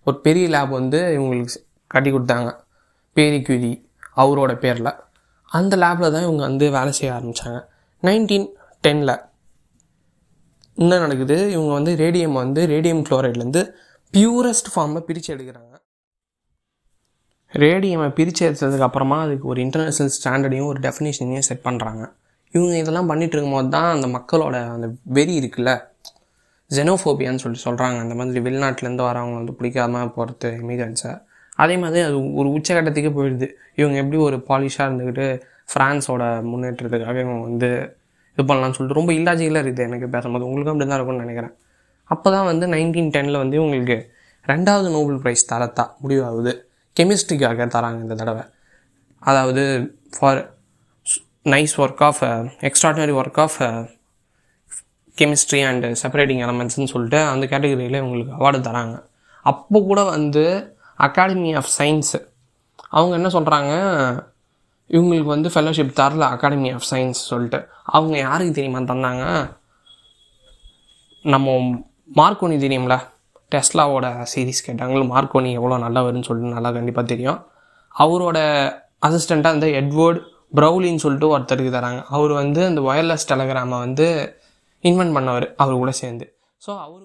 ஒரு 0.08 0.18
பெரிய 0.26 0.46
லேப் 0.56 0.72
வந்து 0.80 1.00
இவங்களுக்கு 1.18 1.54
கட்டி 1.94 2.10
கொடுத்தாங்க. 2.12 2.50
பேரி 3.18 3.40
கியூரி 3.48 3.72
அவரோட 4.24 4.54
பேரில். 4.64 4.92
அந்த 5.52 5.74
லேபில் 5.84 6.14
தான் 6.16 6.26
இவங்க 6.28 6.42
வந்து 6.50 6.66
வேலை 6.78 6.92
செய்ய 6.98 7.16
ஆரம்பித்தாங்க 7.18 7.60
நைன்டீன் 8.04 8.48
டெனில் 8.84 9.16
என்ன 10.78 10.98
நடக்குது? 11.04 11.38
இவங்க 11.56 11.72
வந்து 11.78 11.92
ரேடியம் 12.04 12.38
வந்து 12.42 12.62
ரேடியம் 12.74 13.04
குளோரைட்லேருந்து 13.08 13.64
பியூரஸ்ட் 14.16 14.70
ஃபார்மை 14.74 15.00
பிரித்து 15.08 15.30
எடுக்கிறாங்க. 15.36 15.74
ரேடியமை 17.64 18.08
பிரித்து 18.18 18.42
எடுத்ததுக்கப்புறமா 18.48 19.18
அதுக்கு 19.26 19.46
ஒரு 19.52 19.60
இன்டர்நேஷ்னல் 19.66 20.12
ஸ்டாண்டர்டையும் 20.18 20.70
ஒரு 20.72 20.80
டெஃபினேஷனையும் 20.86 21.46
செட் 21.48 21.66
பண்ணுறாங்க 21.68 22.04
இவங்க 22.54 22.74
இதெல்லாம் 22.82 23.10
பண்ணிட்டு 23.12 23.36
இருக்கும்போது 23.36 23.70
தான் 23.76 23.90
அந்த 23.96 24.08
மக்களோட 24.18 24.56
அந்த 24.76 24.88
வெறி 25.18 25.34
இருக்குல்ல? 25.42 25.72
ஜெனோஃபோபியான்னு 26.72 27.44
சொல்லி 27.46 27.60
சொல்கிறாங்க 27.66 27.98
அந்த 28.06 28.16
மாதிரி 28.20 28.40
வெளிநாட்டிலேருந்து 28.48 29.06
வரவங்க 29.10 29.36
வந்து 29.42 29.56
பிடிக்காம 29.60 30.06
போகிறது 30.18 30.52
இமிகிரன்ஸை 30.62 31.12
அதே 31.64 31.76
மாதிரி 31.84 32.02
அது 32.08 32.18
ஒரு 32.40 32.48
உச்சகட்டத்துக்கே 32.58 33.12
போயிடுது. 33.18 33.48
இவங்க 33.82 33.98
எப்படி 34.04 34.18
ஒரு 34.28 34.40
பாலிஷாக 34.50 34.88
இருந்துக்கிட்டு 34.88 35.28
ஃப்ரான்ஸோட 35.74 36.24
முன்னேற்றத்துக்காக 36.52 37.20
இவங்க 37.26 37.44
வந்து 37.50 37.70
இது 38.38 38.46
பண்ணலாம்னு 38.50 38.78
சொல்லிட்டு 38.78 39.00
ரொம்ப 39.02 39.12
இல்லாஜிக்கலாக 39.20 39.66
இருக்குது 39.66 39.88
எனக்கு 39.90 40.10
பேசும்போது. 40.16 40.46
உங்களுக்கும் 40.50 40.74
அப்படி 40.74 40.90
தான் 40.90 41.00
இருக்கும்னு 41.00 41.26
நினைக்கிறேன். 41.26 41.54
அப்போ 42.12 42.32
தான் 42.32 42.46
வந்து 42.46 42.68
நைன்டீன் 42.68 43.10
டெனில் 43.10 43.38
வந்து 43.38 43.60
இவங்களுக்கு 43.62 43.98
ரெண்டாவது 44.48 44.90
நோபல் 44.96 45.20
ப்ரைஸ் 45.24 45.52
தரத்தா 45.52 45.84
முடிவாகுது. 46.04 46.52
கெமிஸ்ட்ரிக்காக 47.00 47.68
தராங்க 47.76 48.00
இந்த 48.00 48.16
தடவை. 48.16 48.44
அதாவது 49.20 49.64
for 50.18 50.42
nice 51.44 51.74
work 51.78 52.04
of 52.04 52.22
extraordinary 52.68 53.16
work 53.22 53.40
of 53.40 53.58
chemistry 55.18 55.60
and 55.70 55.90
separating 56.04 56.42
எலமெண்ட்ஸ்னு 56.46 56.92
சொல்லிட்டு 56.94 57.20
அந்த 57.34 57.46
கேட்டகரியில் 57.52 58.00
இவங்களுக்கு 58.02 58.34
அவார்டு 58.40 58.60
தராங்க. 58.70 58.96
அப்போ 59.42 59.80
கூட 59.90 60.04
வந்து 60.04 60.44
அகாடமி 60.98 61.52
ஆஃப் 61.56 61.74
சயின்ஸு 61.78 62.20
அவங்க 62.90 63.14
என்ன 63.20 63.28
சொல்கிறாங்க 63.28 63.74
இவங்களுக்கு 64.90 65.30
வந்து 65.36 65.50
ஃபெலோஷிப் 65.50 65.98
தரல 66.00 66.26
அகாடமி 66.36 66.70
ஆஃப் 66.74 66.88
சயின்ஸ் 66.92 67.22
சொல்லிட்டு. 67.32 67.60
அவங்க 67.84 68.18
யாருக்கு 68.18 68.54
தெரியுமா 68.54 68.80
தந்தாங்க? 68.80 69.26
நம்ம 71.34 71.58
மார்க்கோனி 72.10 72.56
தெரியும்ல? 72.66 72.96
டெஸ்லாவோட 73.54 74.08
சீரீஸ் 74.32 74.66
கேட்டாங்களும் 74.68 75.12
மார்க்கோனி 75.14 75.52
எவ்வளோ 75.60 75.78
நல்லவருன்னு 75.86 76.28
சொல்லிட்டு 76.28 76.56
நல்லா 76.56 76.72
கண்டிப்பாக 76.78 77.08
தெரியும். 77.08 77.40
அவரோட 77.96 78.38
அசிஸ்டண்ட்டாக 79.08 79.58
இந்த 79.58 79.68
எட்வர்ட் 79.82 80.20
ப்ரௌலின்னு 80.58 81.04
சொல்லிட்டு 81.04 81.28
ஒருத்தருக்கு 81.34 81.72
தராங்க 81.76 82.02
அவர் 82.16 82.32
வந்து 82.42 82.62
அந்த 82.66 82.82
ஒயர்லெஸ் 82.82 83.30
டெலகிராமை 83.32 83.78
வந்து 83.86 84.08
இன்வென்ட் 84.84 85.16
பண்ணவர். 85.18 85.48
அவர் 85.64 85.82
கூட 85.84 85.92
சேர்ந்து. 86.02 86.26
ஸோ 86.66 86.72
அவரு 86.86 87.04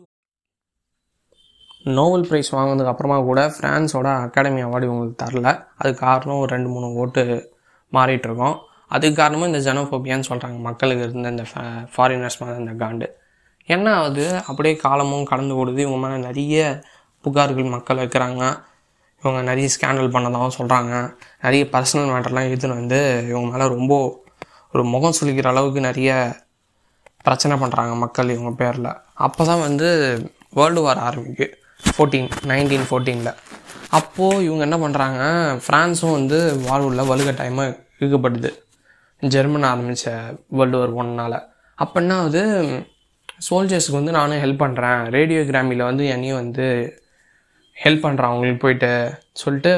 நோவல் 1.99 2.27
ப்ரைஸ் 2.29 2.51
வாங்கினதுக்கு 2.57 2.93
அப்புறமா 2.93 3.19
கூட 3.29 3.43
ஃப்ரான்ஸோட 3.55 4.09
அகாடமி 4.25 4.63
அவார்டு 4.65 4.89
இவங்களுக்கு 4.89 5.21
தரல. 5.23 5.49
அதுக்கு 5.81 6.01
காரணம் 6.07 6.41
ஒரு 6.43 6.51
ரெண்டு 6.55 6.69
மூணு 6.69 6.89
ஓட்டு 7.03 7.23
மாறிட்டுருக்கோம் 7.93 8.57
அதுக்கு 8.97 9.17
காரணமும் 9.23 9.51
இந்த 9.53 9.61
ஜெனோஃபோபியான்னு 9.69 10.29
சொல்கிறாங்க 10.29 10.59
மக்களுக்கு 10.69 11.05
இருந்த 11.09 11.31
இந்த 11.35 11.45
ஃபாரினர்ஸ் 11.95 12.41
மாதிரி 12.43 12.61
இந்த 12.65 12.75
காண்டு. 12.85 13.09
என்ன 13.67 13.87
ஆகுது 13.99 14.25
அப்படியே 14.47 14.75
காலமும் 14.87 15.29
கடந்து 15.31 15.55
ஓடுது. 15.61 15.81
இவங்க 15.87 15.99
மேலே 16.05 16.17
நிறைய 16.29 16.83
புகார்கள் 17.25 17.73
மக்கள் 17.75 18.03
வைக்கிறாங்க. 18.03 18.43
இவங்க 19.23 19.41
நிறைய 19.43 19.69
ஸ்கேண்டல் 19.75 20.13
பண்ணதாகவும் 20.15 20.57
சொல்கிறாங்க 20.59 20.93
நிறைய 21.45 21.63
பர்சனல் 21.73 22.11
மேட்டர்லாம் 22.13 22.49
எடுத்துன்னு 22.49 22.81
வந்து 22.81 23.01
இவங்க 23.31 23.47
மேலே 23.53 23.67
ரொம்ப 23.77 23.95
ஒரு 24.75 24.85
முகம் 24.85 25.17
சுழிக்கிற 25.19 25.49
அளவுக்கு 25.53 25.81
நிறைய 25.81 26.11
பிரச்சனை 27.27 27.55
பண்ணுறாங்க 27.63 27.95
மக்கள் 28.03 28.35
இவங்க 28.35 28.53
பேரில். 28.61 28.91
அப்போ 29.27 29.43
தான் 29.45 29.65
வந்து 29.67 29.89
வேர்ல்டு 30.59 30.83
வார் 30.87 31.01
ஆரம்பிக்கு. 31.09 31.47
ஃபோர்டீன் 31.91 32.29
நைன்டீன் 32.51 32.87
ஃபோர்டீனில் 32.89 33.33
அப்போது 33.99 34.45
இவங்க 34.47 34.63
என்ன 34.69 34.77
பண்ணுறாங்க 34.83 35.21
ஃப்ரான்ஸும் 35.65 36.17
வந்து 36.19 36.39
வாழ்வுள்ள 36.67 37.05
வலுக்கட்டாயமாக 37.11 37.77
இழுக்கப்படுது. 38.01 38.51
ஜெர்மன் 39.23 39.69
ஆரம்பித்த 39.71 40.15
வேர்ல்டு 40.59 40.79
வார் 40.79 40.97
ஒன்னால் 41.01 41.39
அப்போ 41.75 41.97
என்ன 42.01 42.15
ஆகுது 42.21 42.43
சோல்ஜர்ஸ்க்கு 43.41 43.99
வந்து 43.99 44.13
நானும் 44.13 44.43
ஹெல்ப் 44.45 44.63
பண்ணுறேன் 44.63 45.03
ரேடியோகிராமியில் 45.17 45.89
வந்து 45.91 46.07
என்னையும் 46.07 46.41
வந்து 46.43 46.67
ஹெல்ப் 47.77 48.05
பண்ணுறான் 48.07 48.33
அவங்களுக்கு 48.33 48.63
போயிட்டு 48.65 48.91
சொல்லிட்டு 49.43 49.73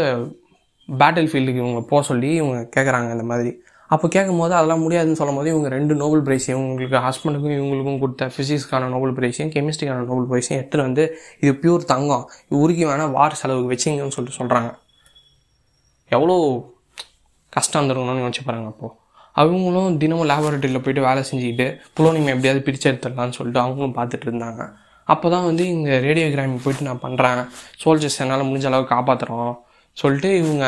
பேட்டில் 0.88 1.28
ஃபீல்டுக்கு 1.30 1.62
இவங்க 1.64 1.80
போக 1.90 2.02
சொல்லி 2.02 2.30
இவங்க 2.34 2.56
கேட்குறாங்க 2.76 3.10
இந்த 3.10 3.22
மாதிரி. 3.22 3.50
அப்போ 3.90 4.08
கேட்கும் 4.08 4.40
போது 4.42 4.54
அதெல்லாம் 4.54 4.82
முடியாதுன்னு 4.84 5.18
சொல்லும் 5.20 5.38
போது 5.38 5.48
இவங்க 5.50 5.68
ரெண்டு 5.68 5.94
நோபல் 5.94 6.22
பிரைஸையும் 6.26 6.62
இவங்களுக்கு 6.62 6.98
ஹஸ்பண்டுக்கும் 7.06 7.56
இவங்களுக்கும் 7.58 7.98
கொடுத்த 7.98 8.26
ஃபிசிக்ஸ்க்கான 8.34 8.88
நோபல் 8.88 9.14
பிரைஸையும் 9.18 9.52
கெமிஸ்ட்ரிக்கான 9.54 10.06
நோபல் 10.10 10.28
பிரைஸையும் 10.30 10.60
எடுத்துகிட்டு 10.60 10.86
வந்து 10.88 11.04
இது 11.40 11.52
பியூர் 11.62 11.84
தங்கம். 11.84 12.24
இது 12.48 12.60
உருக்கி 12.64 12.84
வேணால் 12.90 13.10
வார் 13.10 13.38
செலவுக்கு 13.42 13.72
வச்சிங்கன்னு 13.74 14.16
சொல்லிட்டு 14.16 14.38
சொல்கிறாங்க 14.40 14.70
எவ்வளோ 16.10 16.36
கஷ்டம் 17.52 17.80
இருந்திருக்கணும்னு 17.80 18.24
யோசிச்சு 18.26 18.44
பாருங்க 18.48 18.66
அப்போது 18.66 18.94
அவங்களும் 19.40 19.98
தினமும் 20.02 20.28
லேபரட்டரியில் 20.30 20.82
போயிட்டு 20.84 21.02
வேலை 21.08 21.20
செஞ்சுக்கிட்டு 21.28 21.66
புலோனியம் 21.96 22.32
எப்படியாவது 22.32 22.64
பிரித்து 22.66 22.88
எடுத்துடலாம்னு 22.90 23.36
சொல்லிட்டு 23.38 23.60
அவங்களும் 23.64 23.94
பார்த்துட்டு 23.98 24.26
இருந்தாங்க. 24.28 24.62
அப்போ 25.12 25.26
தான் 25.34 25.46
வந்து 25.50 25.62
இங்கே 25.74 25.94
ரேடியோகிராமி 26.06 26.58
போயிட்டு 26.64 26.88
நான் 26.88 27.04
பண்ணுறேன் 27.04 27.40
சோல்ஜர்ஸ் 27.82 28.18
என்னால் 28.24 28.48
முடிஞ்ச 28.48 28.66
அளவுக்கு 28.70 28.94
காப்பாற்றுறோம் 28.96 29.54
சொல்லிட்டு 29.96 30.28
இவங்க 30.42 30.66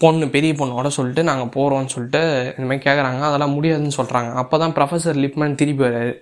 பொண்ணு 0.00 0.24
பெரிய 0.34 0.52
பொண்ணோட 0.60 0.88
சொல்லிட்டு 0.96 1.22
நாங்கள் 1.28 1.52
போகிறோம்னு 1.56 1.92
சொல்லிட்டு 1.94 2.22
இந்தமாதிரி 2.56 2.82
கேட்குறாங்க 2.86 3.22
அதெல்லாம் 3.28 3.54
முடியாதுன்னு 3.56 3.98
சொல்கிறாங்க 3.98 4.30
அப்போ 4.42 4.56
தான் 4.62 4.74
ப்ரொஃபஸர் 4.78 5.20
லிப்மேன் 5.24 5.58
திருப்பி 5.60 5.82
வர்றாரு 5.86 6.12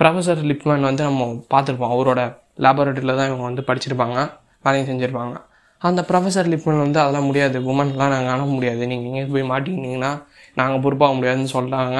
ப்ரொஃபஸர் 0.00 0.42
லிப்மேன் 0.50 0.88
வந்து 0.88 1.02
நம்ம 1.08 1.24
பார்த்துருப்போம். 1.52 1.92
அவரோட 1.94 2.20
லேபரட்டரியில் 2.64 3.18
தான் 3.18 3.28
இவங்க 3.30 3.44
வந்து 3.48 3.62
படிச்சிருப்பாங்க 3.68 4.18
வேலையும் 4.66 4.88
செஞ்சுருப்பாங்க. 4.90 5.34
அந்த 5.82 6.00
ப்ரொஃபஸர் 6.10 6.48
லிப்மேன் 6.52 6.82
வந்து 6.84 6.98
அதெல்லாம் 7.02 7.28
முடியாது. 7.30 7.58
உமன்லாம் 7.70 8.12
நாங்கள் 8.14 8.32
அனுப்ப 8.34 8.50
முடியாது. 8.58 8.82
நீங்கள் 8.90 9.08
எங்கேயும் 9.10 9.32
போய் 9.34 9.50
மாட்டிக்கினீங்கன்னா 9.52 10.12
நாங்கள் 10.54 10.82
பொறுப்பாக 10.84 11.14
முடியாதுன்னு 11.16 11.52
சொல்கிறாங்க 11.56 11.96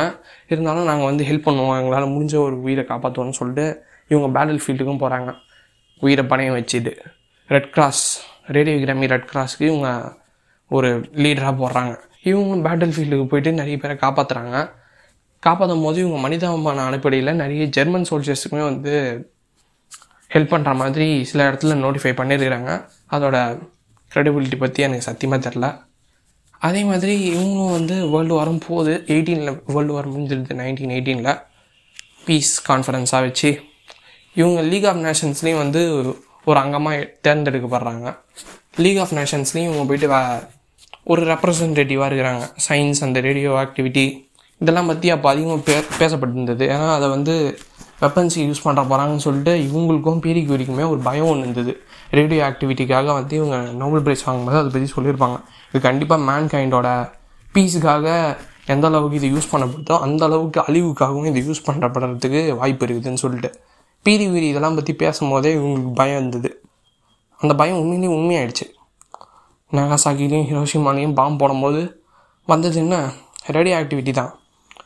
இருந்தாலும் 0.52 0.88
நாங்கள் 0.90 1.08
வந்து 1.10 1.24
ஹெல்ப் 1.28 1.46
பண்ணுவோம். 1.48 1.78
எங்களால் 1.80 2.12
முடிஞ்ச 2.14 2.34
ஒரு 2.46 2.56
உயிரை 2.66 2.84
காப்பாற்றுவோம்னு 2.90 3.38
சொல்லிட்டு 3.40 3.66
இவங்க 4.12 4.28
பேட்டில் 4.36 4.62
ஃபீல்டுக்கும் 4.64 5.02
போகிறாங்க 5.02 5.30
உயிரை 6.02 6.24
பணையம் 6.30 6.56
வச்சுட்டு. 6.58 6.92
ரெட் 7.50 7.70
கிராஸ் 7.74 8.04
ரேடியோகிராமி 8.56 9.08
ரெட் 9.14 9.28
கிராஸ்க்கு 9.32 9.64
இவங்க 9.70 9.90
ஒரு 10.70 10.90
லீடராக 11.22 11.54
போடுறாங்க. 11.62 11.94
இவங்க 12.30 12.56
பேட்டில் 12.68 12.94
ஃபீல்டுக்கு 12.96 13.26
போயிட்டு 13.30 13.52
நிறைய 13.60 13.76
பேரை 13.82 13.94
காப்பாற்றுறாங்க 14.04 14.56
காப்பாற்றும் 15.42 15.84
போது 15.84 15.98
இவங்க 16.00 16.18
மனிதாபிமான 16.24 16.82
அடிப்படையில் 16.88 17.40
நிறைய 17.42 17.62
ஜெர்மன் 17.76 18.08
சோல்ஜர்ஸுக்குமே 18.10 18.64
வந்து 18.70 18.92
ஹெல்ப் 20.30 20.52
பண்ணுற 20.52 20.72
மாதிரி 20.82 21.06
சில 21.30 21.40
இடத்துல 21.50 21.76
நோட்டிஃபை 21.84 22.12
பண்ணியிருக்கிறாங்க 22.20 22.72
அதோட 23.14 23.36
க்ரெடிபிலிட்டி 24.12 24.58
பற்றி 24.58 24.82
எனக்கு 24.82 25.08
சத்தியமாக 25.08 25.40
தெரில 25.48 25.66
அதே 26.66 26.80
மாதிரி 26.90 27.14
இவங்களும் 27.30 27.76
வந்து 27.78 27.94
வேர்ல்டு 28.12 28.34
வாரம் 28.38 28.60
போகுது 28.66 28.92
எயிட்டீனில் 29.14 29.52
வேர்ல்டு 29.74 29.94
வாரம் 29.94 30.12
முடிஞ்சிருது 30.14 30.56
நைன்டீன் 30.60 30.92
எயிட்டீனில் 30.96 31.38
பீஸ் 32.26 32.52
கான்ஃபரன்ஸாக 32.68 33.22
வச்சு 33.26 33.50
இவங்க 34.40 34.60
லீக் 34.72 34.86
ஆஃப் 34.90 35.00
நேஷன்ஸ்லேயும் 35.06 35.62
வந்து 35.64 35.80
ஒரு 36.48 36.58
அங்கமாக 36.62 36.98
தேர்ந்தெடுக்கப்படுறாங்க. 37.26 38.06
லீக் 38.84 39.00
ஆஃப் 39.04 39.14
நேஷன்ஸ்லேயும் 39.18 39.68
இவங்க 39.70 39.84
போயிட்டு 39.90 40.08
வே 40.12 40.20
ஒரு 41.12 41.22
ரெப்ரசன்டேட்டிவாக 41.32 42.08
இருக்கிறாங்க. 42.10 42.44
சயின்ஸ் 42.68 43.02
அந்த 43.06 43.20
ரேடியோ 43.28 43.50
ஆக்டிவிட்டி 43.62 44.06
இதெல்லாம் 44.60 44.90
பற்றி 44.90 45.10
அப்போ 45.14 45.28
அதிகமாக 45.32 45.60
பே 45.68 45.74
பேசப்பட்டிருந்தது. 46.00 46.64
ஏன்னா 46.74 46.88
அதை 46.96 47.08
வந்து 47.16 47.34
வெப்பன்ஸ் 48.02 48.36
யூஸ் 48.48 48.64
பண்ணுற 48.66 48.82
போகிறாங்கன்னு 48.90 49.26
சொல்லிட்டு 49.26 49.54
இவங்களுக்கும் 49.68 50.22
பேரி 50.26 50.42
கியூரிக்குமே 50.46 50.86
ஒரு 50.92 51.00
பயம் 51.08 51.30
ஒன்று 51.32 51.44
இருந்தது. 51.46 51.72
ரேடியோ 52.18 52.40
ஆக்டிவிட்டிக்காக 52.48 53.08
வந்து 53.18 53.36
இவங்க 53.36 53.56
நோபல் 53.82 54.02
பிரைஸ் 54.02 54.24
வாங்கும்போது 54.26 54.58
அதை 54.58 54.70
பற்றி 54.74 54.88
சொல்லியிருப்பாங்க. 54.96 55.36
இது 55.70 55.80
கண்டிப்பாக 55.80 56.22
மேன் 56.28 56.48
கைண்டோட 56.54 56.88
பீஸுக்காக 57.54 58.06
எந்த 58.66 58.86
அளவுக்கு 58.86 59.16
இது 59.20 59.28
யூஸ் 59.34 59.48
பண்ணப்படுதோ 59.52 59.94
அந்த 59.98 60.24
அளவுக்கு 60.24 60.60
அழிவுக்காகவும் 60.60 61.28
இது 61.30 61.40
யூஸ் 61.48 61.66
பண்ணப்படுறதுக்கு 61.68 62.56
வாய்ப்பு 62.56 62.86
இருக்குதுன்னு 62.86 63.22
சொல்லிட்டு. 63.24 63.50
பீரி 64.06 64.26
வீரி 64.26 64.46
இதெல்லாம் 64.48 64.74
பற்றி 64.74 64.92
பேசும்போதே 64.94 65.50
இவங்களுக்கு 65.56 65.92
பயம் 65.94 66.16
இருந்தது. 66.16 66.50
அந்த 67.40 67.54
பயம் 67.54 67.80
உண்மையிலேயே 67.82 68.12
உண்மையாயிடுச்சு. 68.18 68.66
நகாசாக்கிலையும் 69.72 70.48
ஹிரோஷிமாலையும் 70.50 71.14
பாம்பு 71.14 71.40
போடும்போது 71.42 71.82
வந்தது 72.48 72.78
என்ன? 72.78 72.96
ரேடியோ 73.46 73.76
ஆக்டிவிட்டி 73.80 74.12
தான். 74.12 74.32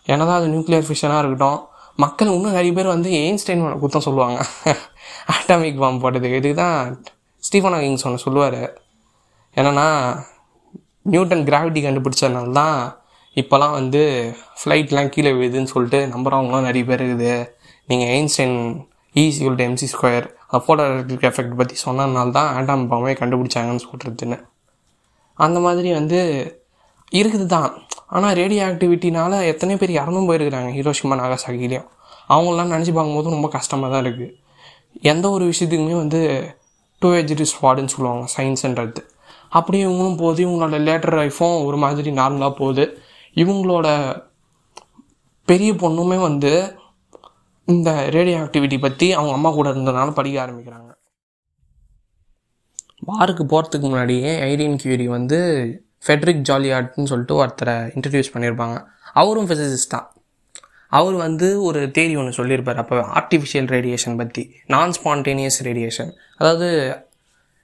என்னதான் 0.04 0.38
அது 0.40 0.48
நியூக்ளியர் 0.54 0.86
ஃபிஷனாக 0.88 1.22
இருக்கட்டும் 1.22 1.58
மக்கள் 1.98 2.28
இன்னும் 2.28 2.56
நிறைய 2.58 2.72
பேர் 2.72 2.86
வந்து 2.86 3.10
எயின்ஸ்டைன் 3.20 3.62
குத்தம் 3.82 4.06
சொல்லுவாங்க. 4.06 4.38
அட்டாமிக் 5.34 5.82
பாம்பு 5.82 6.00
போட்டதுக்கு. 6.02 6.40
இதுக்கு 6.40 6.54
தான் 6.54 6.78
ஸ்டீஃபன் 7.46 7.76
ஹாக்கிங்ஸ் 7.76 8.06
ஒன்று 8.08 8.24
சொல்லுவார். 8.26 8.60
என்னென்னா 9.56 9.88
நியூட்டன் 11.12 11.46
கிராவிட்டி 11.48 11.80
கண்டுபிடிச்சதுனால 11.86 12.52
தான் 12.60 12.78
இப்போலாம் 13.36 13.74
வந்து 13.78 14.02
ஃப்ளைட்லாம் 14.60 15.12
கீழே 15.14 15.32
விழுதுன்னு 15.38 15.72
சொல்லிட்டு 15.72 15.98
நம்புறவங்களும் 16.12 16.68
நிறைய 16.68 16.84
பேர் 16.90 17.02
இருக்குது. 17.06 17.32
நீங்கள் 17.88 18.12
எயின்ஸ்டைன் 18.14 18.56
ஈஸியல் 19.14 19.54
e 19.54 19.58
to 19.58 19.64
MC 19.68 19.86
square 19.92 20.26
photo 20.64 20.82
electric 20.92 21.26
effect 21.28 21.58
பற்றி 21.60 21.76
சொன்னதுனால 21.84 22.32
தான் 22.38 22.48
ஆண்டாம் 22.56 22.82
பாம்பே 22.90 23.14
கண்டுபிடிச்சாங்கன்னு 23.20 23.84
சொல்கிறதுன்னு 23.86 24.38
அந்த 25.38 25.58
மாதிரி 25.66 25.88
வந்து 25.98 26.20
இருக்குது 27.12 27.46
தான் 27.54 27.70
ஆனால் 28.14 28.34
ரேடியோ 28.40 28.62
ஆக்டிவிட்டினால் 28.68 29.36
எத்தனை 29.52 29.74
பேர் 29.80 29.92
இறந்தும் 30.00 30.28
போயிருக்கிறாங்க 30.28 30.70
ஹீரோஷிமா 30.76 31.16
நாகாசாகிலையும். 31.22 31.86
அவங்களாம் 32.34 32.72
நினச்சி 32.74 32.92
பார்க்கும்போது 32.96 33.34
ரொம்ப 33.36 33.48
கஷ்டமாக 33.56 33.90
தான் 33.94 34.04
இருக்குது 34.04 34.34
எந்த 35.12 35.26
ஒரு 35.36 35.44
விஷயத்துக்குமே 35.50 35.96
வந்து 36.02 36.20
டூ 36.98 37.14
ஏஜ் 37.14 37.54
ஸ்வாடுன்னு 37.54 37.92
சொல்லுவாங்க 37.94 38.24
சயின்ஸுன்றது 38.36 39.02
அப்படியே 39.48 39.84
இவங்களும் 39.84 40.16
போகுது 40.16 40.40
இவங்களோட 40.46 40.76
லேட்டர் 40.88 41.16
லைஃபும் 41.20 41.64
ஒரு 41.64 41.76
மாதிரி 41.76 42.10
நார்மலாக 42.10 42.50
போகுது. 42.50 42.98
இவங்களோட 43.34 43.88
பெரிய 45.44 45.72
பொண்ணுமே 45.72 46.20
வந்து 46.20 46.74
இந்த 47.64 48.08
ரேடியோ 48.10 48.38
ஆக்டிவிட்டி 48.38 48.80
பற்றி 48.80 49.12
அவங்க 49.12 49.32
அம்மா 49.32 49.50
கூட 49.50 49.70
இருந்ததுனால 49.70 50.12
படிக்க 50.12 50.46
ஆரம்பிக்கிறாங்க. 50.46 50.90
பாருக்கு 53.10 53.44
போகிறதுக்கு 53.44 53.88
முன்னாடியே 53.88 54.30
ஐரின் 54.40 54.78
கியூரி 54.82 55.06
வந்து 55.06 55.38
ஃபெட்ரிக் 56.06 56.46
ஜாலியாட்னு 56.48 57.10
சொல்லிட்டு 57.12 57.44
ஒருத்தரை 57.44 57.76
இன்ட்ரடியூஸ் 57.96 58.34
பண்ணியிருப்பாங்க 58.34 58.76
அவரும் 59.12 59.46
ஃபிசிசிஸ்ட் 59.46 59.94
தான். 59.94 60.15
அவர் 60.92 61.16
வந்து 61.24 61.48
ஒரு 61.68 61.80
தேரி 61.96 62.14
ஒன்று 62.20 62.38
சொல்லியிருப்பார். 62.38 62.80
அப்போ 62.82 62.96
ஆர்டிஃபிஷியல் 63.20 63.68
ரேடியேஷன் 63.74 64.16
பற்றி 64.20 64.42
நான் 64.74 64.94
ஸ்பான்டேனியஸ் 64.98 65.58
ரேடியேஷன் 65.68 66.10
அதாவது 66.38 66.68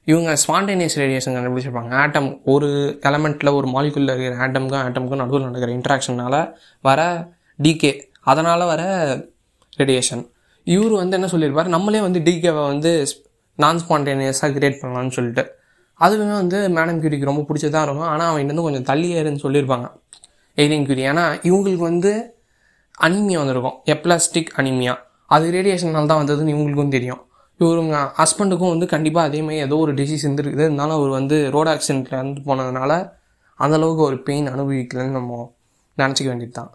இவங்க 0.07 0.31
ஸ்பான்டேனியஸ் 0.45 0.97
ரேடியேஷன் 1.03 1.35
கண்டுபிடிச்சிருப்பாங்க. 1.37 1.91
ஆட்டம் 2.03 2.31
ஒரு 2.55 2.69
எலமெண்ட்டில் 3.09 3.57
ஒரு 3.59 3.69
மாலிகுலில் 3.75 4.13
இருக்கிற 4.15 4.37
ஆட்டமுக்கும் 4.47 4.83
ஆட்டம்க்கும் 4.87 5.23
நடுவில் 5.23 5.47
நடக்கிற 5.49 5.73
இன்ட்ராக்ஷனால் 5.79 6.39
வர 6.89 7.01
டிகே 7.59 7.93
அதனால் 8.31 8.65
வர 8.73 8.83
ரேடியேஷன் 9.81 10.25
இவர் 10.67 10.95
வந்து 11.01 11.17
என்ன 11.19 11.29
சொல்லியிருப்பார்? 11.35 11.75
நம்மளே 11.77 12.01
வந்து 12.01 12.21
டிகேவை 12.27 12.63
வந்து 12.73 12.93
நான் 13.59 13.81
ஸ்பான்டேனியஸாக 13.85 14.51
கிரியேட் 14.57 14.81
பண்ணலாம்னு 14.83 15.15
சொல்லிட்டு. 15.17 15.45
அதுவுமே 16.01 16.35
வந்து 16.43 16.59
மேடம் 16.77 17.01
கியூரிக்கு 17.01 17.29
ரொம்ப 17.31 17.43
பிடிச்சதாக 17.49 17.87
இருக்கும் 17.87 18.11
ஆனால் 18.13 18.29
அவன் 18.31 18.51
வந்து 18.51 18.67
கொஞ்சம் 18.67 18.87
தள்ளியேருன்னு 18.91 19.43
சொல்லியிருப்பாங்க. 19.47 19.87
ஏலியன் 20.59 20.87
கியூரி 20.87 21.03
ஏன்னா 21.11 21.25
இவங்களுக்கு 21.49 21.85
வந்து 21.91 22.13
அனிமியா 23.01 23.39
வந்திருக்கும். 23.39 23.77
Aplastic 23.85 24.51
anaemia. 24.57 24.95
அது 25.27 25.51
ரேடியேஷனால் 25.51 26.11
தான் 26.11 26.21
வந்ததுன்னு 26.23 26.55
இவங்களுக்கும் 26.55 26.89
தெரியும். 26.89 27.21
இவருங்க 27.61 27.97
ஹஸ்பண்டுக்கும் 28.21 28.73
வந்து 28.75 28.87
கண்டிப்பாக 28.87 29.29
அதே 29.29 29.43
மாதிரி 29.43 29.61
ஏதோ 29.61 29.77
ஒரு 29.77 29.93
டிசீஸ் 29.95 30.25
இருந்துருக்குது. 30.27 30.65
இருந்தாலும் 30.69 30.97
அவர் 30.99 31.09
வந்து 31.09 31.51
ரோட் 31.51 31.71
ஆக்சிடென்ட்டில் 31.73 32.19
இருந்து 32.19 32.41
போனதுனால 32.49 32.93
அந்தளவுக்கு 33.61 34.03
ஒரு 34.09 34.19
பெயின் 34.19 34.49
அனுபவிக்கலன்னு 34.49 35.17
நம்ம 35.19 35.55
நினச்சிக்க 35.99 36.29
வேண்டியது 36.29 36.53
தான் 36.53 36.71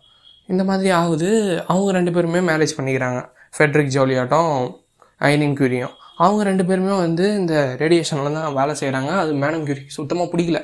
இந்த 0.47 0.63
மாதிரி 0.63 0.89
ஆகுது. 0.89 1.29
அவங்க 1.67 1.91
ரெண்டு 1.91 2.11
பேருமே 2.11 2.39
மேரேஜ் 2.39 2.75
பண்ணிக்கிறாங்க. 2.77 3.21
ஃபெட்ரிக் 3.57 3.93
ஜோலியாட்டம் 3.95 4.51
ஐனின் 5.21 5.55
கியூரியும் 5.59 5.93
அவங்க 6.15 6.43
ரெண்டு 6.43 6.65
பேருமே 6.65 6.93
வந்து 6.97 7.35
இந்த 7.35 7.75
ரேடியேஷனில் 7.79 8.33
தான் 8.33 8.53
வேலை 8.53 8.75
செய்கிறாங்க 8.81 9.11
அது 9.23 9.33
மேடம் 9.33 9.65
கியூரிக்கு 9.67 9.97
சுத்தமாக 9.97 10.29
பிடிக்கல. 10.33 10.59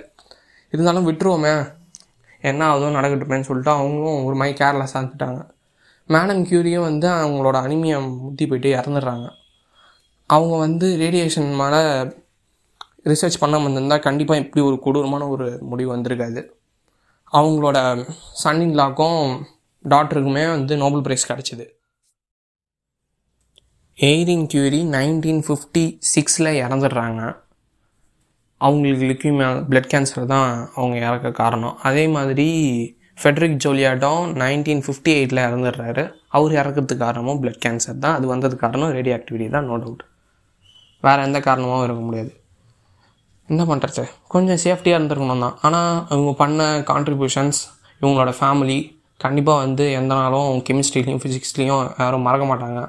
இருந்தாலும் 0.70 1.08
விட்டுருவோமே. 1.10 1.54
என்ன 2.44 2.76
ஆகுதோ 2.76 2.92
நடக்கட்டுமேன்னு 2.96 3.48
சொல்லிட்டு 3.50 3.72
அவங்களும் 3.72 4.24
ஒரு 4.24 4.36
மாதிரி 4.36 4.66
கேர்லெஸ்ஸாக 4.66 5.02
இருந்துட்டாங்க. 5.02 5.50
மேடம் 6.08 6.46
கியூரியும் 6.50 6.80
வந்து 6.80 7.08
அவங்களோட 7.10 7.56
அனிமியை 7.56 8.18
முத்தி 8.20 8.48
போயிட்டு 8.48 8.82
இறந்துடுறாங்க. 8.82 9.30
அவங்க 10.26 10.58
வந்து 10.58 10.98
ரேடியேஷன் 10.98 11.56
மேலே 11.56 11.82
ரிசர்ச் 13.04 13.40
பண்ண 13.40 13.60
வந்திருந்தால் 13.60 14.00
கண்டிப்பாக 14.00 14.40
இப்படி 14.40 14.66
ஒரு 14.66 14.80
கொடூரமான 14.80 15.28
ஒரு 15.28 15.58
முடிவு 15.62 15.98
வந்திருக்காது. 15.98 16.50
அவங்களோட 17.34 18.10
சன் 18.34 18.74
லாக்கும் 18.76 19.44
டாக்டருக்குமே 19.90 20.50
வந்து 20.50 20.78
நோபல் 20.78 21.02
ப்ரைஸ் 21.02 21.32
கிடச்சிது. 21.32 21.66
எய்ரின் 23.96 24.46
கியூரி 24.46 24.84
நைன்டீன் 24.84 25.44
ஃபிஃப்டி 25.48 26.00
சிக்ஸில் 26.16 26.62
இறந்துடுறாங்க. 26.64 27.43
அவங்களுக்கு 28.66 29.06
லிக்யூமியா 29.12 29.48
பிளட் 29.70 29.90
கேன்சர் 29.94 30.32
தான் 30.34 30.50
அவங்க 30.78 30.96
இறக்க 31.08 31.32
காரணம். 31.42 31.76
அதே 31.90 32.04
மாதிரி 32.16 32.48
ஃபெட்ரிக் 33.22 33.58
ஜோலியாட்டம் 33.64 34.22
நைன்டீன் 34.42 34.84
ஃபிஃப்டி 34.86 35.12
எயிட்டில் 35.18 35.42
இறந்துடுறாரு. 35.48 36.04
அவர் 36.38 36.54
இறக்கிறதுக்கு 36.62 37.04
காரணமும் 37.06 37.40
பிளட் 37.42 37.62
கேன்சர் 37.66 38.00
தான். 38.06 38.16
அது 38.18 38.26
வந்தது 38.34 38.56
காரணம் 38.64 38.94
ரேடியோ 38.98 39.16
ஆக்டிவிட்டி 39.18 39.48
தான் 39.56 39.68
நோ 39.72 39.76
டவுட் 39.84 40.04
வேறு 41.06 41.26
எந்த 41.28 41.40
காரணமாகவும் 41.48 41.86
இருக்க 41.88 42.02
முடியாது. 42.08 42.32
என்ன 43.50 43.62
பண்ணுறது 43.70 44.04
கொஞ்சம் 44.34 44.60
சேஃப்டியாக 44.66 44.98
இருந்திருக்கணும் 45.00 45.44
தான். 45.46 45.56
ஆனால் 45.68 45.92
இவங்க 46.14 46.32
பண்ண 46.42 46.68
கான்ட்ரிபியூஷன்ஸ் 46.92 47.60
இவங்களோட 48.02 48.32
ஃபேமிலி 48.40 48.78
கண்டிப்பாக 49.24 49.64
வந்து 49.64 49.86
எந்த 49.98 50.14
நாளும் 50.22 50.54
கெமிஸ்ட்ரிலையும் 50.68 51.22
ஃபிசிக்ஸ்லேயும் 51.24 51.84
யாரும் 52.02 52.26
மறக்க 52.28 52.46
மாட்டாங்க. 52.52 52.82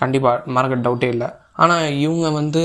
கண்டிப்பாக 0.00 0.52
மறக்க 0.56 0.74
டவுட்டே 0.86 1.08
இல்லை. 1.14 1.28
ஆனால் 1.62 1.86
இவங்க 2.04 2.26
வந்து 2.40 2.62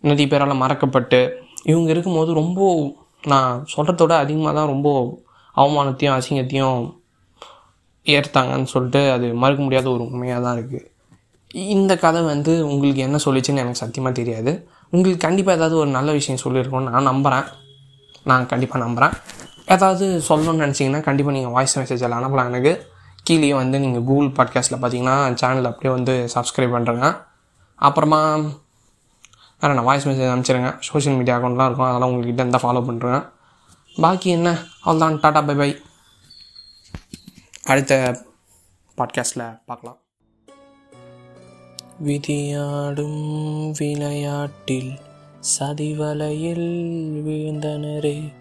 நிறைய 0.00 0.28
பேரால் 0.28 0.60
மறக்கப்பட்டு 0.62 1.20
இவங்க 1.62 1.90
இருக்கும்போது 1.90 2.32
ரொம்ப 2.32 2.92
நான் 3.26 3.64
சொல்கிறதோட 3.76 4.10
அதிகமாக 4.10 4.54
தான் 4.54 4.66
ரொம்ப 4.66 5.18
அவமானத்தையும் 5.56 6.16
அசிங்கத்தையும் 6.18 6.96
ஏற்றாங்கன்னு 8.06 8.64
சொல்லிட்டு 8.64 9.10
அது 9.10 9.34
மறுக்க 9.34 9.62
முடியாத 9.62 9.90
ஒரு 9.90 10.02
உண்மையாக 10.02 10.42
தான் 10.42 10.56
இருக்குது 10.58 10.86
இந்த 11.54 11.96
கதை 11.96 12.22
வந்து 12.22 12.66
உங்களுக்கு 12.66 13.00
என்ன 13.00 13.18
சொல்லிச்சுன்னு 13.24 13.56
எனக்கு 13.56 13.78
சத்தியமாக 13.78 14.14
தெரியாது. 14.14 14.68
உங்களுக்கு 14.90 15.26
கண்டிப்பாக 15.26 15.56
ஏதாவது 15.56 15.76
ஒரு 15.76 15.90
நல்ல 15.90 16.12
விஷயம் 16.12 16.40
சொல்லியிருக்கோன்னு 16.44 16.90
நான் 16.90 17.02
நம்புகிறேன் 17.02 17.44
நான் 18.24 18.46
கண்டிப்பாக 18.46 18.84
நம்புகிறேன் 18.84 19.14
ஏதாவது 19.66 20.22
சொல்லணும்னு 20.28 20.64
நினச்சிங்கன்னா 20.64 21.00
கண்டிப்பாக 21.00 21.36
நீங்கள் 21.36 21.52
வாய்ஸ் 21.52 21.78
மெசேஜில் 21.78 22.18
அனுப்பலாம் 22.18 22.46
எனக்கு. 22.46 22.72
கீழே 23.22 23.52
வந்து 23.52 23.78
நீங்கள் 23.78 24.04
கூகுள் 24.04 24.28
பாட்காஸ்ட்டில் 24.28 24.78
பார்த்தீங்கன்னா 24.82 25.34
சேனல் 25.34 25.64
அப்படியே 25.64 25.94
வந்து 25.94 26.28
சப்ஸ்கிரைப் 26.34 26.74
பண்ணுறேங்க 26.76 27.08
அப்புறமா 27.74 28.20
வேறு 29.60 29.74
நான் 29.74 29.84
வாய்ஸ் 29.84 30.08
மெசேஜ் 30.08 30.10
அனுப்பிச்சிருங்க. 30.10 30.76
சோஷியல் 30.80 31.18
மீடியா 31.18 31.38
அக்கௌண்ட்லாம் 31.38 31.64
இருக்கும் 31.64 31.86
அதெல்லாம் 31.86 32.10
உங்கள்கிட்ட 32.10 32.32
இருந்தால் 32.32 32.60
ஃபாலோ 32.62 32.80
பண்ணுறேன் 32.80 33.28
பாக்கி 34.00 34.30
என்ன? 34.30 34.52
அவ்வளோதான் 34.84 35.18
டாட்டா 35.22 35.46
பை 35.46 35.54
பை 35.54 35.76
அடுத்த 37.64 38.22
பாட்காஸ்ட்டில் 38.96 39.60
பார்க்கலாம். 39.66 39.98
விதியாடும் 42.04 43.70
விளையாட்டில் 43.78 44.98
சதிவலையில் 45.58 46.68
விழுந்தனரே. 47.26 48.32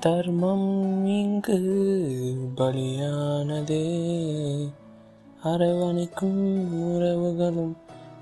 தர்மம் 0.00 1.06
இங்கு 1.06 1.58
பலியானதே. 2.56 3.84
அரவணைக்கும் 5.44 6.72
உறவுகளும் 6.82 7.76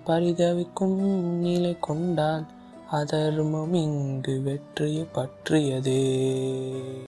பரிதவிக்கும் 0.06 0.96
நிலை 1.38 1.76
கொண்டால் 1.80 2.44
அதர்மம் 2.90 3.74
இங்கு 3.74 4.40
வெற்றியை 4.42 5.06
பற்றியதே. 5.12 6.00